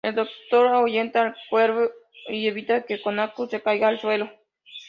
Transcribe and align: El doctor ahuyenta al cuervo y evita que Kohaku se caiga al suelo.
El 0.03 0.15
doctor 0.15 0.65
ahuyenta 0.73 1.21
al 1.21 1.35
cuervo 1.47 1.87
y 2.27 2.47
evita 2.47 2.81
que 2.87 2.99
Kohaku 2.99 3.45
se 3.49 3.61
caiga 3.61 3.87
al 3.87 3.99
suelo. 3.99 4.31